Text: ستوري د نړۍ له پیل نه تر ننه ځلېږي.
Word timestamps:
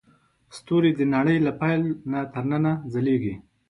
ستوري 0.57 0.91
د 0.95 1.01
نړۍ 1.15 1.37
له 1.45 1.51
پیل 1.59 1.81
نه 2.11 2.19
تر 2.33 2.43
ننه 2.51 2.71
ځلېږي. 2.93 3.35